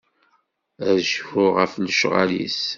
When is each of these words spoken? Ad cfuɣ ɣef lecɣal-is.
Ad 0.87 0.97
cfuɣ 1.09 1.53
ɣef 1.61 1.73
lecɣal-is. 1.85 2.61